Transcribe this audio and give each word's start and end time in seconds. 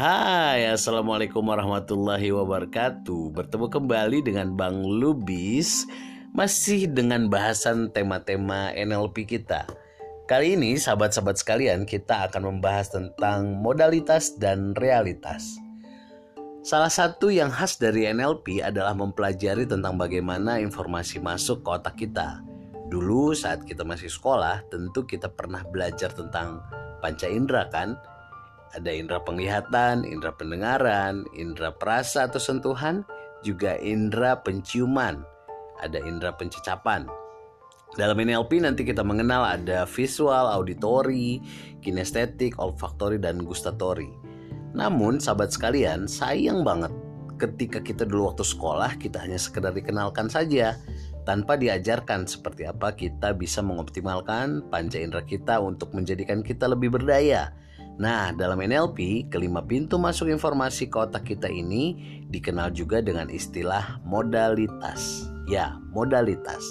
Hai, 0.00 0.64
Assalamualaikum 0.64 1.44
warahmatullahi 1.44 2.32
wabarakatuh. 2.32 3.36
Bertemu 3.36 3.68
kembali 3.68 4.24
dengan 4.24 4.56
Bang 4.56 4.80
Lubis 4.80 5.84
Masih 6.32 6.88
dengan 6.88 7.28
bahasan 7.28 7.92
tema-tema 7.92 8.72
NLP 8.72 9.28
kita. 9.28 9.68
Kali 10.24 10.56
ini 10.56 10.80
sahabat-sahabat 10.80 11.36
sekalian 11.44 11.84
kita 11.84 12.32
akan 12.32 12.48
membahas 12.48 12.96
tentang 12.96 13.60
modalitas 13.60 14.40
dan 14.40 14.72
realitas. 14.72 15.60
Salah 16.64 16.88
satu 16.88 17.28
yang 17.28 17.52
khas 17.52 17.76
dari 17.76 18.08
NLP 18.08 18.64
adalah 18.64 18.96
mempelajari 18.96 19.68
tentang 19.68 20.00
bagaimana 20.00 20.64
informasi 20.64 21.20
masuk 21.20 21.60
ke 21.60 21.68
otak 21.76 22.00
kita. 22.00 22.40
Dulu 22.88 23.36
saat 23.36 23.68
kita 23.68 23.84
masih 23.84 24.08
sekolah 24.08 24.64
tentu 24.72 25.04
kita 25.04 25.28
pernah 25.28 25.60
belajar 25.60 26.08
tentang 26.16 26.64
panca 27.04 27.28
indera 27.28 27.68
kan 27.68 28.00
ada 28.76 28.90
indera 28.90 29.18
penglihatan, 29.22 30.06
indera 30.06 30.30
pendengaran, 30.34 31.26
indera 31.34 31.74
perasa 31.74 32.30
atau 32.30 32.38
sentuhan, 32.38 33.02
juga 33.42 33.74
indera 33.80 34.38
penciuman, 34.38 35.22
ada 35.82 35.98
indera 36.02 36.34
pencecapan. 36.36 37.08
Dalam 37.98 38.22
NLP 38.22 38.62
nanti 38.62 38.86
kita 38.86 39.02
mengenal 39.02 39.42
ada 39.42 39.82
visual, 39.82 40.46
auditory, 40.46 41.42
kinestetik, 41.82 42.54
olfaktori, 42.62 43.18
dan 43.18 43.42
gustatory. 43.42 44.14
Namun 44.78 45.18
sahabat 45.18 45.50
sekalian, 45.50 46.06
sayang 46.06 46.62
banget 46.62 46.94
ketika 47.40 47.80
kita 47.80 48.04
dulu 48.06 48.30
waktu 48.30 48.44
sekolah 48.44 49.00
kita 49.00 49.18
hanya 49.24 49.40
sekedar 49.40 49.72
dikenalkan 49.72 50.28
saja 50.28 50.76
tanpa 51.24 51.56
diajarkan 51.56 52.28
seperti 52.28 52.68
apa 52.68 52.92
kita 52.92 53.32
bisa 53.32 53.64
mengoptimalkan 53.64 54.60
panca 54.68 55.00
indera 55.00 55.24
kita 55.24 55.56
untuk 55.58 55.96
menjadikan 55.96 56.44
kita 56.44 56.68
lebih 56.68 56.92
berdaya 56.92 57.50
Nah, 58.00 58.32
dalam 58.32 58.56
NLP, 58.56 59.28
kelima 59.28 59.60
pintu 59.60 60.00
masuk 60.00 60.32
informasi 60.32 60.88
ke 60.88 60.96
otak 60.96 61.28
kita 61.28 61.52
ini 61.52 62.00
dikenal 62.32 62.72
juga 62.72 63.04
dengan 63.04 63.28
istilah 63.28 64.00
modalitas. 64.08 65.28
Ya, 65.44 65.76
modalitas. 65.92 66.64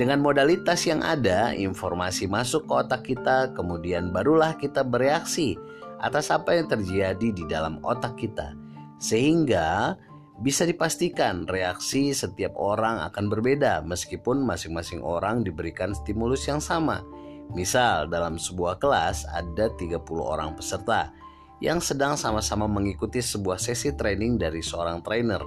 Dengan 0.00 0.24
modalitas 0.24 0.88
yang 0.88 1.04
ada, 1.04 1.52
informasi 1.52 2.24
masuk 2.24 2.64
ke 2.64 2.72
otak 2.80 3.02
kita, 3.04 3.52
kemudian 3.52 4.08
barulah 4.08 4.56
kita 4.56 4.80
bereaksi 4.80 5.60
atas 6.00 6.32
apa 6.32 6.56
yang 6.56 6.64
terjadi 6.64 7.28
di 7.28 7.44
dalam 7.44 7.84
otak 7.84 8.16
kita. 8.16 8.56
Sehingga 8.96 10.00
bisa 10.40 10.64
dipastikan 10.64 11.44
reaksi 11.44 12.16
setiap 12.16 12.56
orang 12.56 13.04
akan 13.04 13.28
berbeda 13.28 13.84
meskipun 13.84 14.40
masing-masing 14.40 15.04
orang 15.04 15.44
diberikan 15.44 15.92
stimulus 15.92 16.48
yang 16.48 16.64
sama. 16.64 17.04
Misal 17.52 18.08
dalam 18.08 18.40
sebuah 18.40 18.80
kelas 18.80 19.28
ada 19.28 19.68
30 19.68 20.00
orang 20.16 20.56
peserta 20.56 21.12
yang 21.60 21.78
sedang 21.78 22.16
sama-sama 22.16 22.64
mengikuti 22.64 23.20
sebuah 23.20 23.60
sesi 23.60 23.92
training 23.92 24.40
dari 24.40 24.64
seorang 24.64 25.04
trainer. 25.04 25.44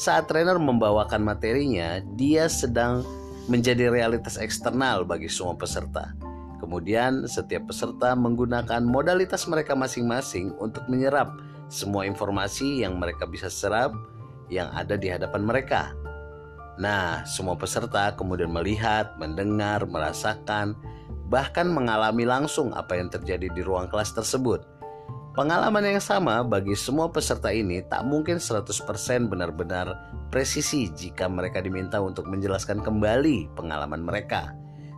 Saat 0.00 0.32
trainer 0.32 0.56
membawakan 0.56 1.22
materinya, 1.22 2.00
dia 2.16 2.48
sedang 2.48 3.04
menjadi 3.46 3.90
realitas 3.92 4.40
eksternal 4.40 5.04
bagi 5.04 5.28
semua 5.28 5.58
peserta. 5.58 6.14
Kemudian 6.60 7.24
setiap 7.24 7.72
peserta 7.72 8.12
menggunakan 8.14 8.84
modalitas 8.84 9.48
mereka 9.48 9.72
masing-masing 9.74 10.54
untuk 10.60 10.84
menyerap 10.86 11.34
semua 11.72 12.04
informasi 12.04 12.84
yang 12.84 13.00
mereka 13.00 13.24
bisa 13.24 13.48
serap 13.48 13.96
yang 14.52 14.68
ada 14.76 14.94
di 14.94 15.08
hadapan 15.08 15.42
mereka. 15.42 15.94
Nah, 16.76 17.24
semua 17.26 17.56
peserta 17.56 18.12
kemudian 18.14 18.52
melihat, 18.52 19.16
mendengar, 19.16 19.84
merasakan, 19.84 20.78
bahkan 21.30 21.70
mengalami 21.70 22.26
langsung 22.26 22.74
apa 22.74 22.98
yang 22.98 23.08
terjadi 23.08 23.46
di 23.54 23.62
ruang 23.62 23.86
kelas 23.86 24.12
tersebut. 24.12 24.66
Pengalaman 25.30 25.86
yang 25.86 26.02
sama 26.02 26.42
bagi 26.42 26.74
semua 26.74 27.06
peserta 27.06 27.54
ini 27.54 27.86
tak 27.86 28.02
mungkin 28.02 28.42
100% 28.42 28.66
benar-benar 29.30 29.94
presisi 30.26 30.90
jika 30.90 31.30
mereka 31.30 31.62
diminta 31.62 32.02
untuk 32.02 32.26
menjelaskan 32.26 32.82
kembali 32.82 33.54
pengalaman 33.54 34.02
mereka. 34.02 34.50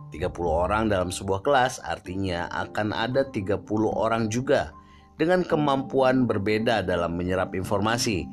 30 0.09 0.33
orang 0.45 0.89
dalam 0.89 1.13
sebuah 1.13 1.45
kelas 1.45 1.85
artinya 1.85 2.49
akan 2.49 2.97
ada 2.97 3.29
30 3.29 3.61
orang 3.93 4.25
juga 4.33 4.73
dengan 5.21 5.45
kemampuan 5.45 6.25
berbeda 6.25 6.81
dalam 6.81 7.13
menyerap 7.13 7.53
informasi. 7.53 8.25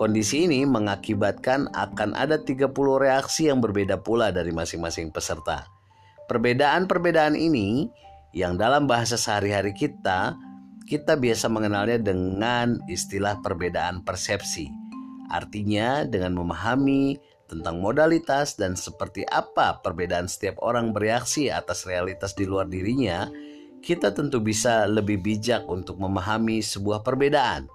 Kondisi 0.00 0.48
ini 0.48 0.64
mengakibatkan 0.64 1.70
akan 1.76 2.16
ada 2.16 2.40
30 2.40 2.72
reaksi 2.98 3.52
yang 3.52 3.60
berbeda 3.60 4.00
pula 4.00 4.32
dari 4.32 4.50
masing-masing 4.50 5.12
peserta. 5.12 5.68
Perbedaan-perbedaan 6.24 7.36
ini 7.36 7.92
yang 8.32 8.56
dalam 8.56 8.88
bahasa 8.88 9.14
sehari-hari 9.20 9.76
kita 9.76 10.34
kita 10.84 11.16
biasa 11.16 11.48
mengenalnya 11.48 11.96
dengan 11.96 12.76
istilah 12.88 13.40
perbedaan 13.40 14.04
persepsi. 14.04 14.68
Artinya 15.32 16.04
dengan 16.04 16.36
memahami 16.36 17.16
tentang 17.48 17.80
modalitas 17.80 18.56
dan 18.56 18.76
seperti 18.76 19.24
apa 19.28 19.80
perbedaan 19.80 20.28
setiap 20.28 20.60
orang 20.60 20.92
bereaksi 20.92 21.48
atas 21.48 21.88
realitas 21.88 22.36
di 22.36 22.44
luar 22.44 22.68
dirinya, 22.68 23.28
kita 23.80 24.12
tentu 24.12 24.40
bisa 24.40 24.84
lebih 24.88 25.20
bijak 25.20 25.64
untuk 25.68 26.00
memahami 26.00 26.60
sebuah 26.60 27.00
perbedaan. 27.00 27.68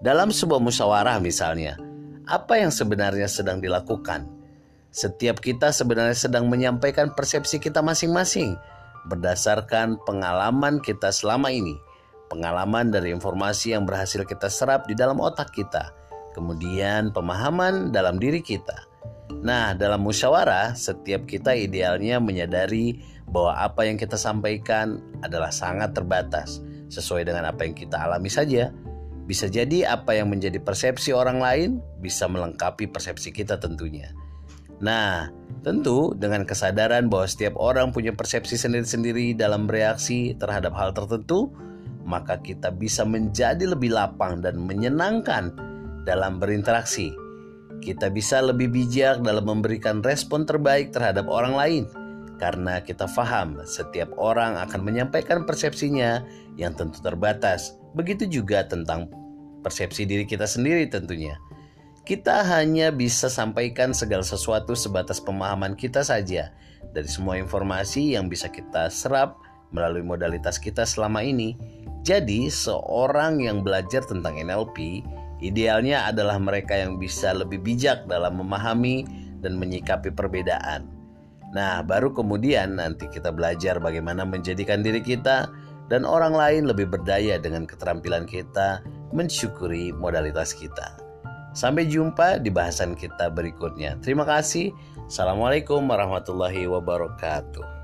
Dalam 0.00 0.32
sebuah 0.32 0.60
musyawarah 0.60 1.20
misalnya, 1.20 1.80
apa 2.28 2.60
yang 2.60 2.72
sebenarnya 2.72 3.28
sedang 3.28 3.60
dilakukan? 3.60 4.37
Setiap 4.88 5.44
kita 5.44 5.68
sebenarnya 5.68 6.16
sedang 6.16 6.48
menyampaikan 6.48 7.12
persepsi 7.12 7.60
kita 7.60 7.84
masing-masing 7.84 8.56
berdasarkan 9.08 10.00
pengalaman 10.04 10.80
kita 10.80 11.12
selama 11.12 11.48
ini, 11.52 11.76
pengalaman 12.28 12.92
dari 12.92 13.12
informasi 13.12 13.72
yang 13.76 13.88
berhasil 13.88 14.24
kita 14.24 14.52
serap 14.52 14.88
di 14.88 14.96
dalam 14.96 15.20
otak 15.20 15.52
kita, 15.52 15.92
kemudian 16.36 17.12
pemahaman 17.12 17.92
dalam 17.92 18.20
diri 18.20 18.44
kita. 18.44 18.88
Nah, 19.44 19.76
dalam 19.76 20.04
musyawarah, 20.04 20.72
setiap 20.72 21.28
kita 21.28 21.52
idealnya 21.52 22.16
menyadari 22.16 23.00
bahwa 23.28 23.60
apa 23.60 23.84
yang 23.84 24.00
kita 24.00 24.16
sampaikan 24.16 25.04
adalah 25.20 25.52
sangat 25.52 25.92
terbatas, 25.92 26.64
sesuai 26.88 27.28
dengan 27.28 27.44
apa 27.48 27.68
yang 27.68 27.76
kita 27.76 28.00
alami 28.00 28.32
saja. 28.32 28.72
Bisa 29.28 29.44
jadi 29.44 29.84
apa 29.84 30.16
yang 30.16 30.32
menjadi 30.32 30.56
persepsi 30.56 31.12
orang 31.12 31.36
lain 31.36 31.70
bisa 32.00 32.24
melengkapi 32.24 32.88
persepsi 32.88 33.28
kita 33.28 33.60
tentunya. 33.60 34.08
Nah, 34.78 35.30
tentu 35.66 36.14
dengan 36.14 36.46
kesadaran 36.46 37.10
bahwa 37.10 37.26
setiap 37.26 37.58
orang 37.58 37.90
punya 37.90 38.14
persepsi 38.14 38.54
sendiri-sendiri 38.54 39.34
dalam 39.34 39.66
bereaksi 39.66 40.38
terhadap 40.38 40.70
hal 40.78 40.94
tertentu, 40.94 41.50
maka 42.06 42.38
kita 42.38 42.70
bisa 42.70 43.02
menjadi 43.02 43.68
lebih 43.68 43.92
lapang 43.92 44.38
dan 44.38 44.56
menyenangkan 44.62 45.50
dalam 46.06 46.38
berinteraksi. 46.38 47.10
Kita 47.82 48.10
bisa 48.10 48.42
lebih 48.42 48.70
bijak 48.70 49.22
dalam 49.22 49.46
memberikan 49.46 50.02
respon 50.02 50.46
terbaik 50.46 50.90
terhadap 50.90 51.26
orang 51.30 51.54
lain 51.54 51.84
karena 52.38 52.78
kita 52.80 53.10
faham 53.10 53.58
setiap 53.66 54.14
orang 54.14 54.56
akan 54.62 54.80
menyampaikan 54.86 55.42
persepsinya 55.42 56.22
yang 56.54 56.72
tentu 56.72 57.02
terbatas. 57.02 57.74
Begitu 57.98 58.30
juga 58.30 58.62
tentang 58.64 59.10
persepsi 59.60 60.06
diri 60.06 60.24
kita 60.24 60.46
sendiri 60.46 60.86
tentunya. 60.86 61.34
Kita 62.08 62.40
hanya 62.40 62.88
bisa 62.88 63.28
sampaikan 63.28 63.92
segala 63.92 64.24
sesuatu 64.24 64.72
sebatas 64.72 65.20
pemahaman 65.20 65.76
kita 65.76 66.00
saja 66.00 66.56
dari 66.96 67.04
semua 67.04 67.36
informasi 67.36 68.16
yang 68.16 68.32
bisa 68.32 68.48
kita 68.48 68.88
serap 68.88 69.36
melalui 69.76 70.00
modalitas 70.00 70.56
kita 70.56 70.88
selama 70.88 71.20
ini. 71.20 71.52
Jadi, 72.00 72.48
seorang 72.48 73.44
yang 73.44 73.60
belajar 73.60 74.08
tentang 74.08 74.40
NLP 74.40 75.04
idealnya 75.44 76.08
adalah 76.08 76.40
mereka 76.40 76.80
yang 76.80 76.96
bisa 76.96 77.36
lebih 77.36 77.60
bijak 77.60 78.08
dalam 78.08 78.40
memahami 78.40 79.04
dan 79.44 79.60
menyikapi 79.60 80.08
perbedaan. 80.08 80.88
Nah, 81.52 81.84
baru 81.84 82.16
kemudian 82.16 82.80
nanti 82.80 83.04
kita 83.12 83.36
belajar 83.36 83.84
bagaimana 83.84 84.24
menjadikan 84.24 84.80
diri 84.80 85.04
kita 85.04 85.52
dan 85.92 86.08
orang 86.08 86.32
lain 86.32 86.72
lebih 86.72 86.88
berdaya 86.88 87.36
dengan 87.36 87.68
keterampilan 87.68 88.24
kita 88.24 88.80
mensyukuri 89.12 89.92
modalitas 89.92 90.56
kita. 90.56 91.07
Sampai 91.58 91.90
jumpa 91.90 92.38
di 92.38 92.54
bahasan 92.54 92.94
kita 92.94 93.34
berikutnya. 93.34 93.98
Terima 93.98 94.22
kasih. 94.22 94.70
Assalamualaikum 95.10 95.82
warahmatullahi 95.90 96.70
wabarakatuh. 96.70 97.77